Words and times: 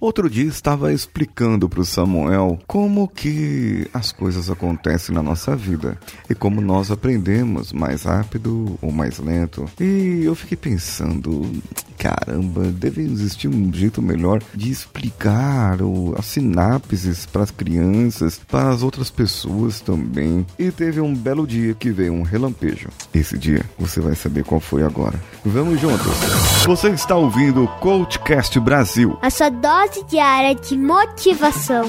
Outro 0.00 0.30
dia 0.30 0.48
estava 0.48 0.94
explicando 0.94 1.68
para 1.68 1.82
o 1.82 1.84
Samuel 1.84 2.58
como 2.66 3.06
que 3.06 3.86
as 3.92 4.12
coisas 4.12 4.48
acontecem 4.48 5.14
na 5.14 5.22
nossa 5.22 5.54
vida 5.54 5.98
e 6.28 6.34
como 6.34 6.62
nós 6.62 6.90
aprendemos 6.90 7.70
mais 7.70 8.04
rápido 8.04 8.78
ou 8.80 8.90
mais 8.90 9.18
lento. 9.18 9.66
E 9.78 10.22
eu 10.24 10.34
fiquei 10.34 10.56
pensando, 10.56 11.52
caramba, 11.98 12.62
deve 12.72 13.02
existir 13.02 13.48
um 13.48 13.70
jeito 13.70 14.00
melhor 14.00 14.42
de 14.54 14.70
explicar 14.70 15.82
o, 15.82 16.14
as 16.18 16.24
sinapses 16.24 17.26
para 17.26 17.42
as 17.42 17.50
crianças, 17.50 18.40
para 18.50 18.70
as 18.70 18.82
outras 18.82 19.10
pessoas 19.10 19.82
também. 19.82 20.46
E 20.58 20.70
teve 20.70 21.02
um 21.02 21.14
belo 21.14 21.46
dia 21.46 21.74
que 21.74 21.90
veio 21.90 22.14
um 22.14 22.22
relampejo. 22.22 22.88
Esse 23.12 23.36
dia 23.36 23.66
você 23.78 24.00
vai 24.00 24.14
saber 24.14 24.44
qual 24.44 24.62
foi 24.62 24.82
agora. 24.82 25.20
Vamos 25.44 25.78
juntos. 25.78 26.06
Você 26.64 26.88
está 26.88 27.16
ouvindo 27.16 27.64
o 27.64 27.68
Coachcast 27.80 28.58
Brasil. 28.60 29.18
A 29.20 29.28
sua 29.28 29.50
dose 29.50 29.89
diária 30.08 30.54
de 30.54 30.76
motivação. 30.76 31.84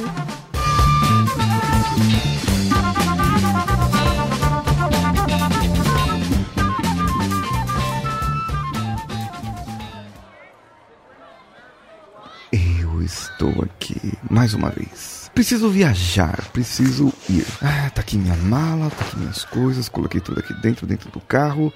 Eu 12.52 13.02
estou 13.04 13.54
aqui 13.64 14.14
mais 14.30 14.54
uma 14.54 14.70
vez. 14.70 15.30
Preciso 15.34 15.70
viajar, 15.70 16.50
preciso 16.52 17.14
ir. 17.30 17.45
Ah, 17.62 17.90
tá 17.92 18.02
aqui 18.02 18.18
minha 18.18 18.36
mala, 18.36 18.90
tá 18.90 19.06
aqui 19.06 19.18
minhas 19.18 19.45
coisas, 19.45 19.88
coloquei 19.88 20.20
tudo 20.20 20.40
aqui 20.40 20.54
dentro, 20.62 20.86
dentro 20.86 21.09
do 21.09 21.22
carro. 21.22 21.72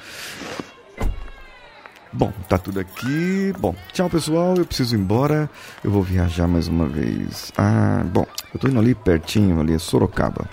Bom, 2.18 2.32
tá 2.48 2.58
tudo 2.58 2.80
aqui. 2.80 3.54
Bom, 3.60 3.76
tchau 3.92 4.10
pessoal, 4.10 4.56
eu 4.56 4.66
preciso 4.66 4.96
ir 4.96 5.00
embora. 5.00 5.50
Eu 5.84 5.92
vou 5.92 6.02
viajar 6.02 6.48
mais 6.48 6.70
uma 6.70 6.88
vez. 6.88 7.52
Ah, 7.58 8.06
bom, 8.06 8.26
eu 8.54 8.60
tô 8.60 8.70
indo 8.70 8.80
ali 8.80 8.96
pertinho, 8.96 9.60
ali 9.60 9.78
Sorocaba. 9.78 10.48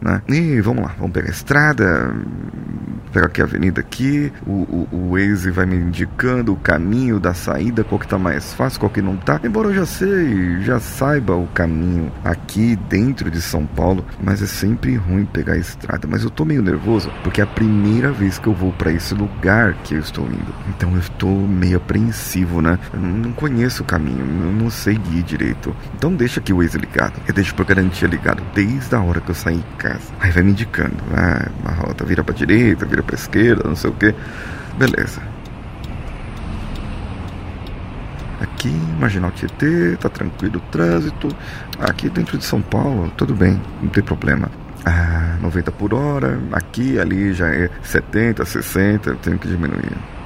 Né? 0.00 0.22
E 0.28 0.62
vamos 0.62 0.82
lá, 0.82 0.94
vamos 0.96 1.12
pegar 1.12 1.28
a 1.28 1.30
estrada, 1.30 2.16
pegar 3.10 3.26
aqui 3.26 3.40
a 3.40 3.44
avenida 3.44 3.80
aqui, 3.80 4.32
o, 4.46 4.52
o, 4.52 4.88
o 4.92 5.10
Waze 5.12 5.50
vai 5.50 5.66
me 5.66 5.76
indicando 5.76 6.52
o 6.52 6.56
caminho 6.56 7.20
da 7.20 7.34
saída, 7.34 7.84
qual 7.84 7.98
que 7.98 8.08
tá 8.08 8.18
mais 8.18 8.52
fácil, 8.54 8.80
qual 8.80 8.90
que 8.90 9.02
não 9.02 9.16
tá. 9.16 9.40
Embora 9.44 9.68
eu 9.68 9.74
já 9.74 9.86
sei, 9.86 10.60
já 10.62 10.80
saiba 10.80 11.34
o 11.34 11.46
caminho 11.48 12.10
aqui 12.24 12.76
dentro 12.88 13.30
de 13.30 13.40
São 13.40 13.66
Paulo, 13.66 14.04
mas 14.22 14.42
é 14.42 14.46
sempre 14.46 14.96
ruim 14.96 15.24
pegar 15.24 15.54
a 15.54 15.58
estrada. 15.58 16.08
Mas 16.08 16.24
eu 16.24 16.30
tô 16.30 16.44
meio 16.44 16.62
nervoso 16.62 17.10
porque 17.22 17.40
é 17.40 17.44
a 17.44 17.46
primeira 17.46 18.10
vez 18.10 18.38
que 18.38 18.46
eu 18.46 18.54
vou 18.54 18.72
para 18.72 18.92
esse 18.92 19.14
lugar 19.14 19.74
que 19.84 19.94
eu 19.94 20.00
estou 20.00 20.26
indo. 20.26 20.54
Então 20.68 20.92
eu 20.92 21.00
estou 21.00 21.30
meio 21.30 21.76
apreensivo, 21.76 22.60
né? 22.60 22.78
Eu 22.92 23.00
não 23.00 23.32
conheço 23.32 23.82
o 23.82 23.86
caminho, 23.86 24.20
eu 24.20 24.52
não 24.52 24.70
sei 24.70 24.94
guiar 24.94 25.22
direito. 25.22 25.74
Então 25.94 26.14
deixa 26.14 26.40
aqui 26.40 26.52
o 26.52 26.58
Waze 26.58 26.78
ligado. 26.78 27.14
Eu 27.26 27.34
deixo 27.34 27.54
por 27.54 27.66
garantia 27.66 28.08
ligado 28.08 28.42
desde 28.54 28.94
a 28.94 29.00
hora 29.00 29.20
que 29.20 29.30
eu 29.30 29.34
saí 29.34 29.56
de 29.56 29.76
casa. 29.76 30.12
Aí 30.20 30.30
vai 30.30 30.42
me 30.42 30.50
indicando, 30.50 30.96
ah, 31.14 31.48
uma 31.60 31.72
rota 31.72 32.04
vira 32.04 32.24
pra 32.24 32.34
direita, 32.34 32.86
vira 32.86 32.97
pra 33.02 33.14
esquerda, 33.14 33.68
não 33.68 33.76
sei 33.76 33.90
o 33.90 33.92
que. 33.94 34.14
Beleza. 34.76 35.20
Aqui, 38.40 38.70
Marginal 38.98 39.32
Tietê, 39.32 39.96
tá 39.96 40.08
tranquilo 40.08 40.56
o 40.58 40.70
trânsito. 40.70 41.28
Aqui 41.78 42.08
dentro 42.08 42.38
de 42.38 42.44
São 42.44 42.62
Paulo, 42.62 43.10
tudo 43.16 43.34
bem, 43.34 43.60
não 43.82 43.88
tem 43.88 44.02
problema. 44.02 44.50
Ah, 44.84 45.36
90 45.40 45.72
por 45.72 45.92
hora, 45.92 46.38
aqui, 46.52 46.98
ali 46.98 47.32
já 47.32 47.48
é 47.48 47.68
70, 47.82 48.44
60, 48.44 49.10
eu 49.10 49.16
tenho 49.16 49.38
que 49.38 49.48
diminuir. 49.48 50.17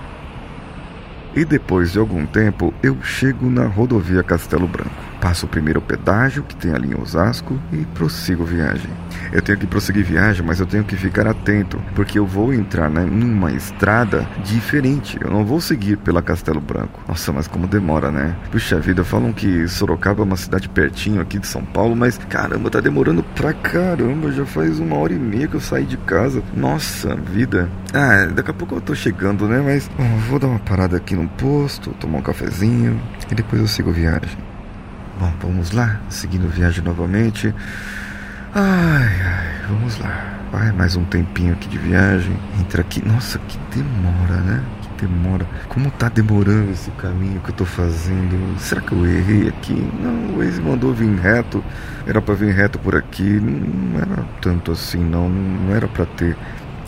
E 1.34 1.44
depois 1.44 1.92
de 1.92 1.98
algum 1.98 2.26
tempo, 2.26 2.74
eu 2.82 3.00
chego 3.02 3.48
na 3.48 3.66
rodovia 3.66 4.22
Castelo 4.22 4.68
Branco. 4.68 4.90
Passo 5.18 5.46
o 5.46 5.48
primeiro 5.48 5.80
pedágio 5.80 6.42
que 6.42 6.56
tem 6.56 6.74
ali 6.74 6.90
em 6.90 7.00
Osasco 7.00 7.58
e 7.72 7.84
prossigo 7.94 8.44
viagem. 8.44 8.90
Eu 9.32 9.40
tenho 9.40 9.56
que 9.56 9.66
prosseguir 9.66 10.04
viagem, 10.04 10.44
mas 10.44 10.60
eu 10.60 10.66
tenho 10.66 10.84
que 10.84 10.96
ficar 10.96 11.26
atento, 11.26 11.80
porque 11.94 12.18
eu 12.18 12.26
vou 12.26 12.52
entrar 12.52 12.90
né, 12.90 13.02
numa 13.02 13.52
estrada 13.52 14.28
diferente. 14.44 15.16
Eu 15.20 15.30
não 15.30 15.44
vou 15.44 15.60
seguir 15.60 15.96
pela 15.96 16.20
Castelo 16.20 16.60
Branco. 16.60 17.00
Nossa, 17.08 17.32
mas 17.32 17.46
como 17.46 17.66
demora, 17.66 18.10
né? 18.10 18.36
Puxa 18.50 18.78
vida, 18.78 19.04
falam 19.04 19.32
que 19.32 19.66
Sorocaba 19.68 20.22
é 20.22 20.24
uma 20.24 20.36
cidade 20.36 20.68
pertinho 20.68 21.20
aqui 21.20 21.38
de 21.38 21.46
São 21.46 21.64
Paulo, 21.64 21.96
mas 21.96 22.18
caramba, 22.28 22.68
tá 22.68 22.80
demorando 22.80 23.22
pra 23.22 23.54
caramba. 23.54 24.32
Já 24.32 24.44
faz 24.44 24.78
uma 24.80 24.96
hora 24.96 25.12
e 25.12 25.18
meia 25.18 25.46
que 25.46 25.54
eu 25.54 25.60
saí 25.60 25.84
de 25.84 25.96
casa. 25.98 26.42
Nossa 26.54 27.14
vida. 27.14 27.70
Ah, 27.94 28.26
daqui 28.26 28.50
a 28.50 28.54
pouco 28.54 28.74
eu 28.74 28.80
tô 28.80 28.94
chegando, 28.94 29.46
né? 29.46 29.62
Mas 29.64 29.88
vou 30.28 30.38
dar 30.38 30.48
uma 30.48 30.58
parada 30.58 30.96
aqui 30.96 31.14
no 31.14 31.21
posto, 31.26 31.90
tomar 32.00 32.18
um 32.18 32.22
cafezinho 32.22 33.00
e 33.30 33.34
depois 33.34 33.60
eu 33.60 33.68
sigo 33.68 33.92
viagem. 33.92 34.38
Bom, 35.18 35.32
vamos 35.40 35.70
lá, 35.70 36.00
seguindo 36.08 36.48
viagem 36.48 36.82
novamente. 36.82 37.54
Ai, 38.54 39.20
ai, 39.24 39.66
vamos 39.68 39.98
lá. 39.98 40.32
Vai 40.52 40.70
mais 40.72 40.96
um 40.96 41.04
tempinho 41.04 41.54
aqui 41.54 41.66
de 41.66 41.78
viagem. 41.78 42.36
Entra 42.60 42.82
aqui. 42.82 43.02
Nossa, 43.06 43.38
que 43.38 43.58
demora, 43.74 44.36
né? 44.42 44.62
Que 44.82 45.06
demora. 45.06 45.46
Como 45.68 45.90
tá 45.90 46.10
demorando 46.10 46.70
esse 46.70 46.90
caminho 46.90 47.40
que 47.40 47.48
eu 47.48 47.54
tô 47.54 47.64
fazendo? 47.64 48.58
Será 48.58 48.82
que 48.82 48.92
eu 48.92 49.06
errei 49.06 49.48
aqui? 49.48 49.72
Não, 50.02 50.34
o 50.34 50.38
Waze 50.38 50.60
mandou 50.60 50.92
vir 50.92 51.14
reto. 51.18 51.64
Era 52.06 52.20
para 52.20 52.34
vir 52.34 52.52
reto 52.52 52.78
por 52.78 52.94
aqui. 52.94 53.22
Não 53.22 53.98
era 53.98 54.24
tanto 54.42 54.72
assim, 54.72 55.02
não. 55.02 55.30
Não 55.30 55.74
era 55.74 55.88
para 55.88 56.04
ter 56.04 56.36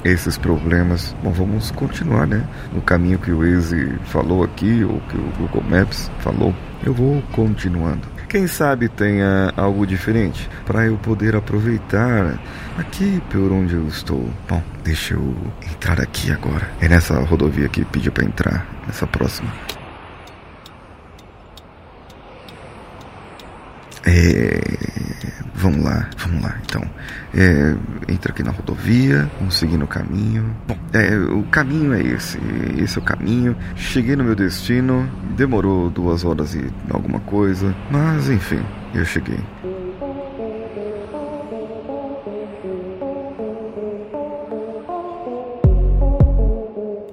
esses 0.05 0.37
problemas. 0.37 1.15
Bom, 1.23 1.33
vamos 1.33 1.71
continuar, 1.71 2.27
né? 2.27 2.47
No 2.73 2.83
caminho 2.83 3.19
que 3.19 3.31
o 3.31 3.39
Waze 3.39 3.99
falou 4.05 4.45
aqui, 4.45 4.85
ou 4.85 5.01
que 5.01 5.17
o 5.17 5.33
Google 5.39 5.63
Maps 5.63 6.11
falou. 6.21 6.55
Eu 6.85 6.93
vou 6.93 7.23
continuando. 7.33 8.15
Quem 8.29 8.47
sabe 8.49 8.89
tenha 8.89 9.53
algo 9.57 9.87
diferente 9.87 10.51
para 10.67 10.85
eu 10.87 10.97
poder 10.99 11.37
aproveitar 11.37 12.37
aqui 12.77 13.23
por 13.31 13.53
onde 13.53 13.75
eu 13.75 13.87
estou. 13.87 14.29
Bom, 14.49 14.61
deixa 14.83 15.15
eu 15.15 15.37
entrar 15.71 16.01
aqui 16.01 16.33
agora. 16.33 16.69
É 16.81 16.89
nessa 16.89 17.19
rodovia 17.21 17.69
que 17.69 17.85
pediu 17.85 18.11
para 18.11 18.25
entrar, 18.25 18.67
nessa 18.87 19.07
próxima. 19.07 19.49
É, 24.05 24.61
vamos 25.65 25.83
lá, 25.83 26.11
vamos 26.19 26.43
lá. 26.43 26.59
Então, 26.63 26.83
é, 27.35 27.75
entra 28.13 28.33
aqui 28.33 28.43
na 28.43 28.51
rodovia, 28.51 29.31
vamos 29.39 29.55
seguir 29.57 29.79
no 29.79 29.87
caminho. 29.87 30.55
Bom, 30.69 30.77
é, 30.93 31.17
o 31.17 31.43
caminho 31.45 31.95
é 31.95 32.03
esse, 32.03 32.39
esse 32.79 32.99
é 32.99 33.01
o 33.01 33.05
caminho. 33.05 33.57
Cheguei 33.75 34.15
no 34.15 34.25
meu 34.25 34.35
destino, 34.35 35.09
demorou 35.35 35.89
duas 35.89 36.23
horas 36.23 36.55
e 36.55 36.71
alguma 36.91 37.19
coisa, 37.21 37.75
mas 37.91 38.29
enfim, 38.29 38.61
eu 38.95 39.07
cheguei. 39.07 39.41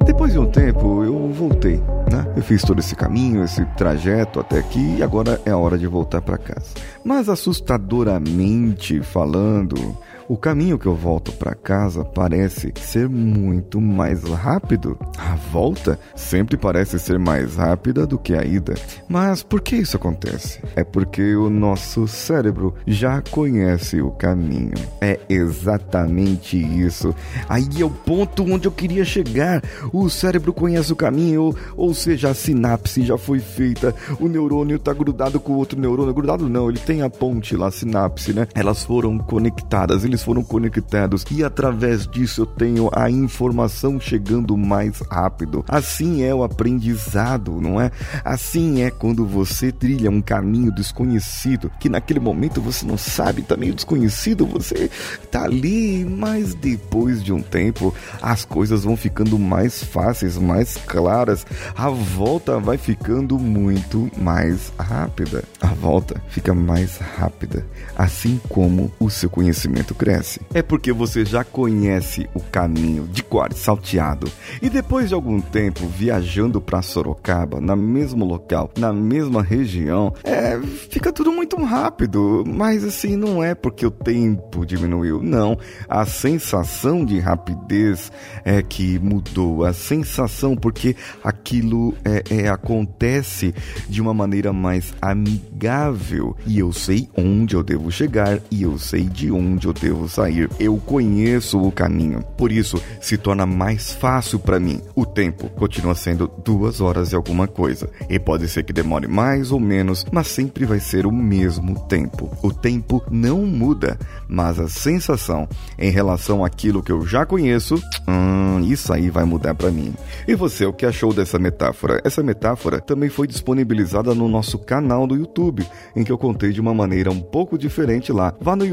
Depois 0.05 0.33
de 0.33 0.39
um 0.39 0.51
tempo, 0.51 1.05
eu 1.05 1.31
voltei, 1.31 1.81
né? 2.11 2.25
Eu 2.35 2.43
fiz 2.43 2.61
todo 2.61 2.79
esse 2.79 2.95
caminho, 2.95 3.43
esse 3.43 3.65
trajeto 3.77 4.39
até 4.39 4.59
aqui 4.59 4.97
e 4.97 5.03
agora 5.03 5.41
é 5.45 5.51
a 5.51 5.57
hora 5.57 5.77
de 5.77 5.87
voltar 5.87 6.21
para 6.21 6.37
casa. 6.37 6.65
Mas 7.03 7.29
assustadoramente 7.29 9.01
falando, 9.01 9.97
o 10.31 10.37
caminho 10.37 10.79
que 10.79 10.85
eu 10.85 10.95
volto 10.95 11.33
para 11.33 11.53
casa 11.53 12.05
parece 12.05 12.71
ser 12.79 13.09
muito 13.09 13.81
mais 13.81 14.23
rápido. 14.23 14.97
A 15.17 15.35
volta 15.35 15.99
sempre 16.15 16.55
parece 16.55 16.97
ser 16.99 17.19
mais 17.19 17.57
rápida 17.57 18.07
do 18.07 18.17
que 18.17 18.33
a 18.33 18.41
ida. 18.41 18.73
Mas 19.09 19.43
por 19.43 19.59
que 19.59 19.75
isso 19.75 19.97
acontece? 19.97 20.61
É 20.73 20.85
porque 20.85 21.35
o 21.35 21.49
nosso 21.49 22.07
cérebro 22.07 22.73
já 22.87 23.21
conhece 23.21 24.01
o 24.01 24.09
caminho. 24.09 24.71
É 25.01 25.19
exatamente 25.27 26.55
isso. 26.55 27.13
Aí 27.49 27.67
é 27.77 27.83
o 27.83 27.89
ponto 27.89 28.45
onde 28.49 28.69
eu 28.69 28.71
queria 28.71 29.03
chegar. 29.03 29.61
O 29.91 30.09
cérebro 30.09 30.53
conhece 30.53 30.93
o 30.93 30.95
caminho, 30.95 31.53
ou, 31.75 31.93
seja, 31.93 32.29
a 32.29 32.33
sinapse 32.33 33.05
já 33.05 33.17
foi 33.17 33.39
feita. 33.39 33.93
O 34.17 34.29
neurônio 34.29 34.77
está 34.77 34.93
grudado 34.93 35.41
com 35.41 35.51
o 35.51 35.57
outro 35.57 35.77
neurônio. 35.77 36.13
Grudado 36.13 36.47
não, 36.47 36.69
ele 36.69 36.79
tem 36.79 37.01
a 37.01 37.09
ponte 37.09 37.53
lá, 37.57 37.67
a 37.67 37.71
sinapse, 37.71 38.31
né? 38.31 38.47
Elas 38.55 38.85
foram 38.85 39.17
conectadas, 39.17 40.05
eles 40.05 40.20
foram 40.23 40.43
conectados 40.43 41.25
e 41.31 41.43
através 41.43 42.05
disso 42.07 42.41
eu 42.41 42.45
tenho 42.45 42.89
a 42.93 43.09
informação 43.09 43.99
chegando 43.99 44.55
mais 44.55 44.99
rápido. 45.09 45.65
Assim 45.67 46.23
é 46.23 46.33
o 46.33 46.43
aprendizado, 46.43 47.59
não 47.59 47.81
é? 47.81 47.91
Assim 48.23 48.83
é 48.83 48.91
quando 48.91 49.25
você 49.25 49.71
trilha 49.71 50.11
um 50.11 50.21
caminho 50.21 50.71
desconhecido, 50.71 51.71
que 51.79 51.89
naquele 51.89 52.19
momento 52.19 52.61
você 52.61 52.85
não 52.85 52.97
sabe, 52.97 53.41
tá 53.41 53.57
meio 53.57 53.73
desconhecido, 53.73 54.45
você 54.45 54.89
tá 55.31 55.43
ali, 55.43 56.05
mas 56.05 56.53
depois 56.53 57.23
de 57.23 57.33
um 57.33 57.41
tempo 57.41 57.93
as 58.21 58.45
coisas 58.45 58.83
vão 58.83 58.95
ficando 58.95 59.39
mais 59.39 59.83
fáceis, 59.83 60.37
mais 60.37 60.77
claras. 60.85 61.45
A 61.75 61.89
volta 61.89 62.59
vai 62.59 62.77
ficando 62.77 63.39
muito 63.39 64.09
mais 64.17 64.71
rápida. 64.77 65.43
A 65.59 65.67
volta 65.67 66.21
fica 66.29 66.53
mais 66.53 66.97
rápida, 66.97 67.65
assim 67.97 68.39
como 68.49 68.91
o 68.99 69.09
seu 69.09 69.29
conhecimento 69.29 69.95
cresce 69.95 70.10
É 70.53 70.61
porque 70.61 70.91
você 70.91 71.23
já 71.23 71.43
conhece 71.43 72.29
o 72.33 72.39
caminho 72.39 73.07
de 73.07 73.23
cor 73.23 73.53
salteado. 73.53 74.31
E 74.61 74.69
depois 74.69 75.09
de 75.09 75.13
algum 75.13 75.39
tempo 75.39 75.87
viajando 75.87 76.59
para 76.59 76.81
Sorocaba, 76.81 77.61
na 77.61 77.75
mesmo 77.75 78.25
local, 78.25 78.69
na 78.77 78.91
mesma 78.91 79.41
região, 79.41 80.13
é, 80.23 80.59
fica 80.89 81.13
tudo 81.13 81.31
muito 81.31 81.55
rápido. 81.63 82.43
Mas 82.45 82.83
assim, 82.83 83.15
não 83.15 83.43
é 83.43 83.55
porque 83.55 83.85
o 83.85 83.91
tempo 83.91 84.65
diminuiu, 84.65 85.21
não. 85.21 85.57
A 85.87 86.05
sensação 86.05 87.05
de 87.05 87.19
rapidez 87.19 88.11
é 88.43 88.61
que 88.61 88.99
mudou. 88.99 89.63
A 89.63 89.73
sensação 89.73 90.55
porque 90.55 90.95
aquilo 91.23 91.93
é, 92.03 92.23
é 92.43 92.49
acontece 92.49 93.53
de 93.87 94.01
uma 94.01 94.13
maneira 94.13 94.51
mais 94.51 94.93
amigável 95.01 96.35
e 96.45 96.59
eu 96.59 96.71
sei 96.73 97.09
onde 97.17 97.55
eu 97.55 97.63
devo 97.63 97.91
chegar 97.91 98.39
e 98.49 98.63
eu 98.63 98.77
sei 98.77 99.03
de 99.03 99.31
onde 99.31 99.67
eu 99.67 99.73
devo 99.73 99.90
sair. 100.07 100.49
Eu 100.59 100.77
conheço 100.77 101.59
o 101.59 101.71
caminho. 101.71 102.23
Por 102.37 102.51
isso, 102.51 102.81
se 102.99 103.17
torna 103.17 103.45
mais 103.45 103.93
fácil 103.93 104.39
para 104.39 104.59
mim. 104.59 104.81
O 104.95 105.05
tempo 105.05 105.49
continua 105.49 105.95
sendo 105.95 106.31
duas 106.43 106.81
horas 106.81 107.11
e 107.11 107.15
alguma 107.15 107.47
coisa. 107.47 107.89
E 108.09 108.19
pode 108.19 108.47
ser 108.47 108.63
que 108.63 108.73
demore 108.73 109.07
mais 109.07 109.51
ou 109.51 109.59
menos, 109.59 110.05
mas 110.11 110.27
sempre 110.27 110.65
vai 110.65 110.79
ser 110.79 111.05
o 111.05 111.11
mesmo 111.11 111.79
tempo. 111.87 112.29
O 112.41 112.53
tempo 112.53 113.03
não 113.09 113.45
muda, 113.45 113.97
mas 114.27 114.59
a 114.59 114.67
sensação 114.67 115.47
em 115.77 115.91
relação 115.91 116.43
àquilo 116.43 116.83
que 116.83 116.91
eu 116.91 117.05
já 117.05 117.25
conheço, 117.25 117.75
hum, 118.07 118.61
isso 118.61 118.93
aí 118.93 119.09
vai 119.09 119.23
mudar 119.23 119.55
para 119.55 119.71
mim. 119.71 119.93
E 120.27 120.35
você, 120.35 120.65
o 120.65 120.73
que 120.73 120.85
achou 120.85 121.13
dessa 121.13 121.39
metáfora? 121.39 122.01
Essa 122.03 122.23
metáfora 122.23 122.79
também 122.79 123.09
foi 123.09 123.27
disponibilizada 123.27 124.13
no 124.13 124.27
nosso 124.27 124.57
canal 124.57 125.05
do 125.07 125.15
YouTube, 125.15 125.65
em 125.95 126.03
que 126.03 126.11
eu 126.11 126.17
contei 126.17 126.51
de 126.51 126.61
uma 126.61 126.73
maneira 126.73 127.11
um 127.11 127.21
pouco 127.21 127.57
diferente 127.57 128.11
lá. 128.11 128.33
Vá 128.39 128.55
no 128.55 128.65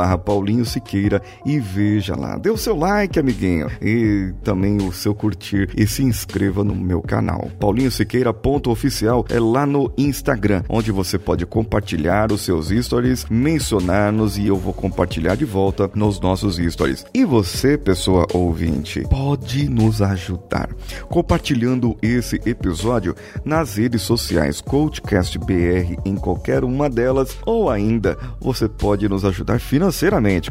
youtube.com/barra 0.00 0.18
Paulinho 0.18 0.64
Siqueira 0.64 1.22
e 1.44 1.60
veja 1.60 2.16
lá. 2.16 2.36
Dê 2.36 2.50
o 2.50 2.56
seu 2.56 2.76
like, 2.76 3.18
amiguinho, 3.18 3.68
e 3.80 4.32
também 4.42 4.78
o 4.78 4.92
seu 4.92 5.14
curtir 5.14 5.68
e 5.76 5.86
se 5.86 6.02
inscreva 6.02 6.64
no 6.64 6.74
meu 6.74 7.02
canal. 7.02 7.50
Paulinho 7.58 7.90
Siqueira 7.90 8.32
ponto 8.32 8.70
oficial 8.70 9.24
é 9.28 9.38
lá 9.38 9.66
no 9.66 9.92
Instagram, 9.98 10.62
onde 10.68 10.90
você 10.90 11.18
pode 11.18 11.44
compartilhar 11.44 12.32
os 12.32 12.42
seus 12.42 12.68
stories, 12.68 13.26
mencionar-nos 13.28 14.38
e 14.38 14.46
eu 14.46 14.56
vou 14.56 14.72
compartilhar 14.72 15.34
de 15.34 15.44
volta 15.44 15.90
nos 15.94 16.20
nossos 16.20 16.56
stories. 16.56 17.04
E 17.12 17.24
você, 17.24 17.76
pessoa 17.76 18.26
ouvinte, 18.32 19.02
pode 19.02 19.68
nos 19.68 20.00
ajudar 20.00 20.70
compartilhando 21.08 21.96
esse 22.02 22.40
episódio 22.46 23.14
nas 23.44 23.76
redes 23.76 24.02
sociais 24.02 24.60
Coachcast 24.60 25.38
BR 25.38 25.96
em 26.04 26.16
qualquer 26.16 26.64
uma 26.64 26.88
delas 26.88 27.36
ou 27.44 27.68
ainda 27.68 28.16
você 28.40 28.68
pode 28.68 29.08
nos 29.08 29.24
ajudar 29.24 29.58
financeiramente, 29.58 29.89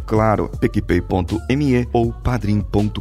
claro, 0.06 0.50
picpay.me 0.60 1.88
ou 1.94 2.12
padrim.com.br 2.12 3.00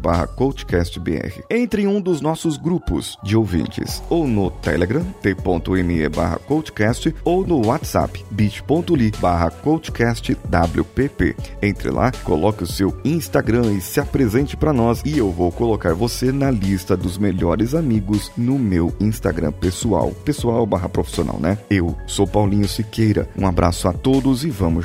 barra 0.00 0.26
coachcastbr. 0.26 1.44
Entre 1.50 1.82
em 1.82 1.86
um 1.86 2.00
dos 2.00 2.20
nossos 2.20 2.56
grupos 2.56 3.16
de 3.22 3.36
ouvintes, 3.36 4.02
ou 4.08 4.26
no 4.26 4.50
Telegram, 4.50 5.04
t.me 5.22 6.08
barra 6.08 6.38
coachcast, 6.38 7.14
ou 7.24 7.46
no 7.46 7.66
WhatsApp, 7.66 8.24
bit.ly 8.30 9.12
barra 9.20 9.50
coachcastwpp. 9.50 11.36
Entre 11.62 11.90
lá, 11.90 12.12
coloque 12.22 12.62
o 12.62 12.66
seu 12.66 12.96
Instagram 13.04 13.72
e 13.72 13.80
se 13.80 14.00
apresente 14.00 14.56
para 14.56 14.72
nós 14.72 15.02
e 15.04 15.18
eu 15.18 15.30
vou 15.30 15.50
colocar 15.50 15.94
você 15.94 16.32
na 16.32 16.50
lista 16.50 16.96
dos 16.96 17.18
melhores 17.18 17.74
amigos 17.74 18.30
no 18.36 18.58
meu 18.58 18.94
Instagram 19.00 19.52
pessoal. 19.52 20.10
Pessoal 20.24 20.66
barra 20.66 20.88
profissional, 20.88 21.38
né? 21.40 21.58
Eu 21.70 21.96
sou 22.06 22.26
Paulinho 22.26 22.68
Siqueira. 22.68 23.28
Um 23.36 23.46
abraço 23.46 23.88
a 23.88 23.92
todos 23.92 24.44
e 24.44 24.50
vamos 24.50 24.84